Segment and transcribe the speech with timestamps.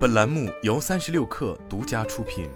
[0.00, 2.48] 本栏目由三十六氪独家出品。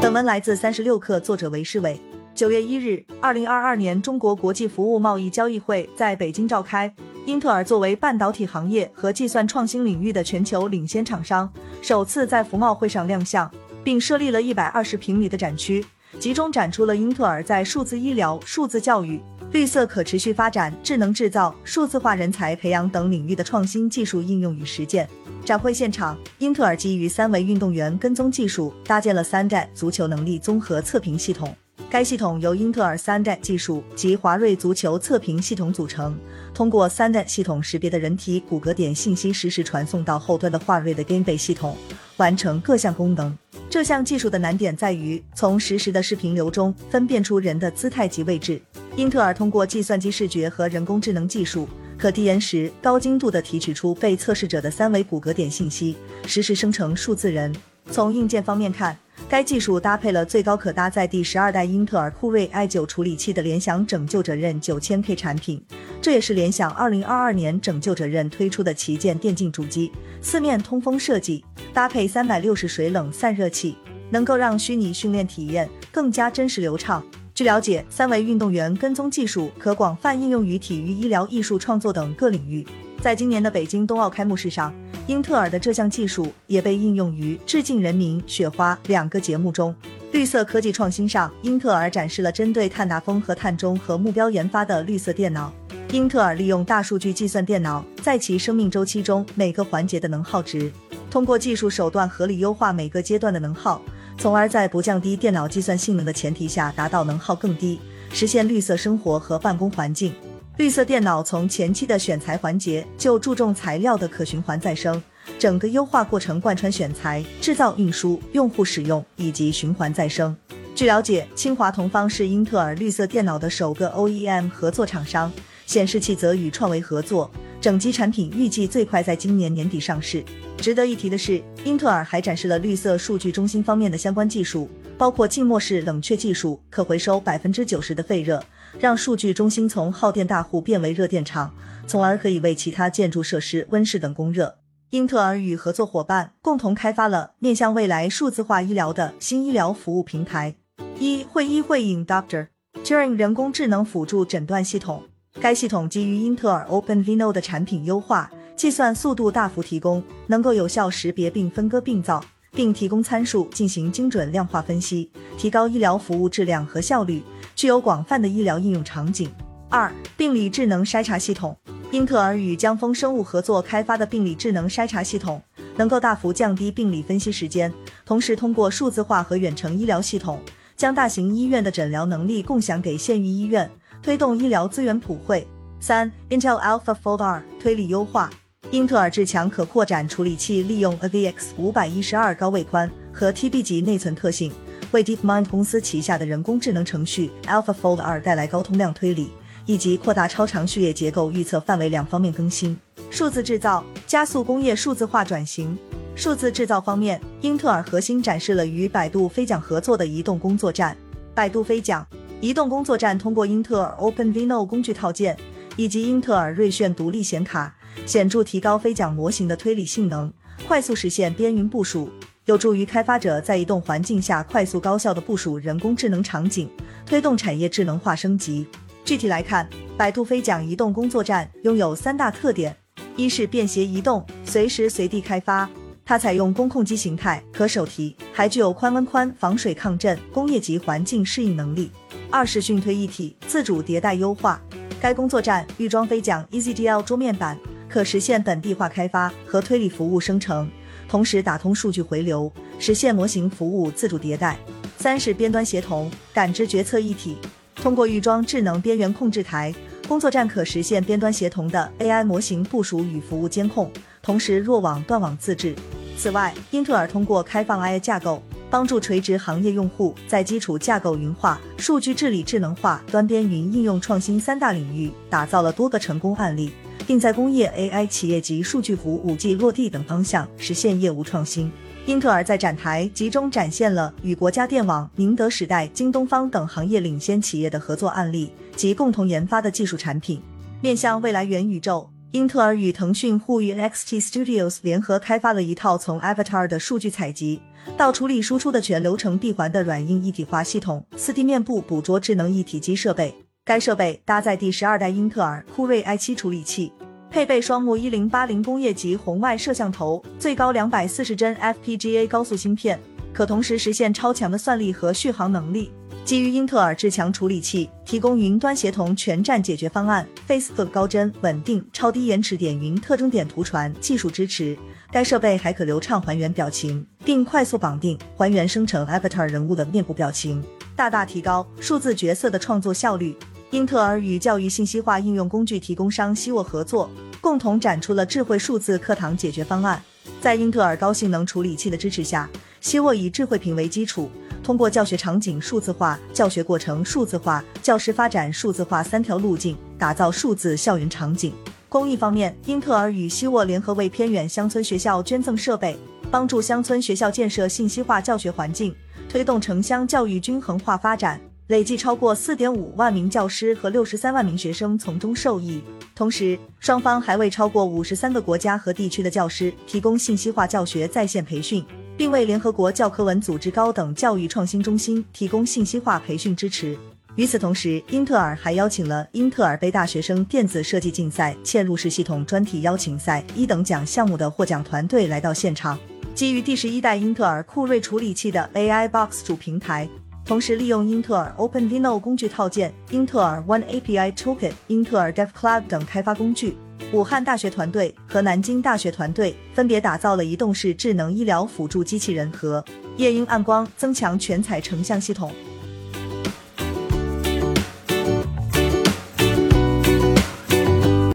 [0.00, 2.00] 本文来自三十六氪，作者韦世伟。
[2.34, 6.90] 九月一日，二零二二年中国国际服务贸易交易会在北京召开。
[7.26, 11.52] 英特尔作为半导体行业和计算创新领域的全球领先厂商，
[11.82, 13.52] 首次在服贸会上亮相，
[13.84, 15.84] 并设立了一百二十平米的展区，
[16.18, 19.20] 集中展出了英特尔在数字医疗、数字教育。
[19.54, 25.08] 绿色可持续发展、智能制造、数字化人才培养等领域的创新技术应用与实践。
[25.44, 31.56] 展会现场，英特尔基于三维运动员跟踪技术搭建了三代足球能力综合测评系统。
[31.94, 36.18] 该系统由英特尔三代技术及华瑞足球测评系统组成，
[36.52, 41.76] 通过三代系统识别的人体骨骼点信息实时传送到后端的华瑞的 GameBay 系统，
[42.16, 43.38] 完成各项功能。
[43.70, 48.60] 这项技术的难点在于从实时的视频流中分辨出人的姿态及位置。
[48.96, 55.94] 英特尔通过计算机视觉和人工智能技术，可低延时、高精度地提取出被测试者的三维骨骼点信息，
[56.26, 57.54] 实时生成数字人。
[57.92, 65.60] 从硬件方面看，该技术搭配了最高可搭载第十二代英特尔酷睿 i9 处理器的联想拯救者刃九千 K 产品，
[66.00, 69.90] 这也是联想二零二二年拯救者刃推出的旗舰电竞主机。
[70.20, 73.76] 四面通风设计，搭配三百六十水冷散热器，
[74.10, 77.02] 能够让虚拟训练体验更加真实流畅。
[77.34, 82.64] 据了解，三维运动员跟踪技术可广泛应用于体育、医疗、艺术创作等各领域。
[83.04, 84.72] 在今年的北京冬奥开幕式上，
[85.08, 89.76] 英特尔的这项技术也被应用于《致敬人民》《雪花》两个节目中。
[90.12, 95.52] 绿色科技创新上，英特尔展示了针对碳达峰和碳中和目标研发的绿色电脑。
[95.92, 100.72] 英特尔利用大数据计算电脑在其生命周期中每个环节的能耗值，
[101.10, 103.82] 通过技术手段合理优化每个阶段的能耗。
[104.16, 107.78] 从而在不降低电脑计算性能的前提下，达到能耗更低，
[108.14, 110.14] 实现绿色生活和办公环境。
[110.56, 115.02] 绿色电脑从前期的选材环节就注重材料的可循环再生，
[115.36, 120.36] 整个优化过程贯穿选材、制造、运输、用户使用以及循环再生。
[120.72, 125.32] 据了解，清华同方是英特尔绿色电脑的首个 OEM 合作厂商，
[125.66, 127.28] 显示器则与创维合作。
[127.60, 130.22] 整机产品预计最快在今年年底上市。
[130.58, 138.42] 值得一提的是，英特尔还展示了绿色数据中心方面的相关技术，包括静默式冷却技术，可回收百分之九十的废热，
[138.78, 141.52] 让数据中心从耗电大户变为热电厂，
[141.86, 144.58] 从而可以为其他建筑设施、温室等供热。
[144.90, 150.54] 英特尔与合作伙伴共同开发了面向未来数字化医疗的新医疗服务平台——
[151.00, 152.46] 一会医会影 Doctor
[152.84, 155.02] Turing 人工智能辅助诊断系统。
[155.40, 167.22] 该系统基于英特尔 OpenVINO 的产品优化，计算速度大幅提供，能够有效识别并分割病灶，并提供参数进行精准量化分析，提高医疗服务质量和效率，
[167.54, 169.30] 具有广泛的医疗应用场景。
[169.68, 171.56] 二、病理智能筛查系统，
[171.90, 175.42] 英特尔与江峰生物合作开发的病理智能筛查系统，
[175.76, 177.72] 能够大幅降低病理分析时间，
[178.06, 180.40] 同时通过数字化和远程医疗系统，
[180.76, 183.70] 将大型医院的诊疗能力共享给县域医院。
[184.02, 185.46] 推动医疗资源普惠。
[185.80, 188.30] 三，Intel AlphaFold R 推理优化。
[188.70, 194.52] 英特尔至强可扩展处理器利用 AVX 五百一十二高位宽和 TB 级内存特性，
[194.90, 199.30] 为 DeepMind 公司旗下的人工智能程序 AlphaFold 二带来高通量推理，
[199.66, 202.76] 以及扩大超长序列结构预测范围两方面更新。
[203.10, 205.78] 数字制造加速工业数字化转型。
[206.16, 210.96] 数字制造方面，英特尔核心展示了与百度飞讲合作的移动工作站——
[211.34, 212.04] 百度飞讲。
[212.40, 215.36] 移动工作站通过英特尔 OpenVINO 工具套件
[215.76, 217.74] 以及英特尔锐炫独立显卡，
[218.06, 220.32] 显著提高飞桨模型的推理性能，
[220.66, 222.10] 快速实现边云部署，
[222.46, 226.68] 有助于开发者在移动环境下快速高效的部署人工智能场景，
[227.06, 228.66] 推动产业智能化升级。
[229.04, 232.76] 具体来看，百度飞桨移动工作站拥有三大特点：
[233.16, 235.68] 一是便携移动，随时随地开发，
[236.04, 241.90] 它采用工控机形态，可手提，还具有宽温宽、防水抗震、工业级环境适应能力。
[242.30, 244.60] 二是训推一体，自主迭代优化。
[245.00, 247.58] 该工作站预装飞桨 EasyGL 桌面板，
[247.94, 250.68] 可实现本地化开发和推理服务生成，
[251.08, 254.58] 同时打通数据回流，实现模型服务自主迭代。
[254.98, 257.38] 三是边端协同，感知决策一体。
[257.76, 259.72] 通过预装智能边缘控制台，
[260.08, 263.88] 工作站可实现边端协同的 AI 模型部署与服务监控，
[264.20, 265.72] 同时弱网断网自治。
[266.18, 268.42] 此外，英特尔通过开放 AI 架构。
[268.70, 276.72] 帮助垂直行业用户在基础架构云化、数据治理智能化、端边云应用创新三大领域打造了多个成功案例，
[277.06, 281.70] 并在工业 AI、企业级数据服、五 G 落地等方向实现业务创新。
[282.06, 290.42] 英特尔在展台集中展现了与国家电网、宁德时代、京东方等行业领先企业的合作案例及共同研发的技术产品。
[290.82, 292.13] 面向未来元宇宙。
[292.34, 297.62] 英特尔与腾讯互娱 XT Studios 联合开发了一套从 Avatar 的数据采集
[297.96, 303.32] 到处理输出的全流程闭环的软硬一体化系统 ——4D 面部捕捉智能一体机设备。
[303.64, 306.92] 该设备搭载第十二代英特尔酷睿 i7 处理器，
[307.30, 312.98] 配备双目1080工业级红外摄像头，最高两百四十帧 FPGA 高速芯片，
[313.32, 315.92] 可同时实现超强的算力和续航能力。
[316.24, 324.74] 基于英特尔至强处理器，提供云端协同全站解决方案，Facebook 高帧、稳定、超低延迟点云特征点图传技术支持。
[325.12, 330.64] 该设备还可流畅还原表情，并快速绑定还原生成 Avatar 人物的面部表情，
[330.96, 333.36] 大大提高数字角色的创作效率。
[333.70, 337.10] 英特尔与教育信息化应用工具提供商希沃合作，
[337.42, 340.02] 共同展出了智慧数字课堂解决方案。
[340.40, 342.48] 在英特尔高性能处理器的支持下，
[342.80, 344.30] 希沃以智慧屏为基础。
[344.64, 351.52] 通过教学场景数字化、教学过程数字化、教师发展数字化三条路径，打造数字校园场景。
[351.86, 355.94] 公益方面，英特尔与希沃联合为偏远乡村学校捐赠设备，
[356.30, 358.96] 帮助乡村学校建设信息化教学环境，
[359.28, 361.38] 推动城乡教育均衡化发展。
[361.66, 365.82] 累计超过四点五万名教师和六十三万名学生从中受益。
[366.14, 371.84] 同时，双方还为超过五十三个国家和地区的教师提供信息化教学在线培训。
[372.16, 376.96] 并为联合国教科文组织高等教育创新中心提供信息化培训支持。
[377.36, 385.98] 与此同时，英特尔还邀请了英特尔杯大学生电子设计竞赛嵌入式系统专题邀请赛一等奖项目的获奖团队来到现场。
[386.32, 390.08] 基于第十一代英特尔酷睿处理器的 AI Box 主平台，
[390.44, 396.76] 同时利用英特尔 OpenVINO 工具套件、英特尔 One API Toolkit、英特尔 DevCloud 等开发工具。
[397.12, 402.84] 武汉大学团队和南京大学团队分别打造了移动式智能医疗辅助机器人和
[403.16, 405.52] 夜鹰暗光增强全彩成像系统。